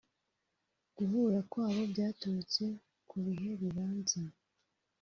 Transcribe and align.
Guhura 0.95 1.39
kwabo 1.51 1.81
byaturutse 1.93 2.63
ku 3.09 3.15
bihe 3.25 3.49
bibanza 3.61 4.19